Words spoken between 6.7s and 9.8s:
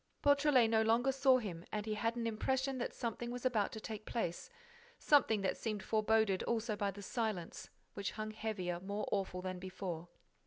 by the silence, which hung heavier, more awful than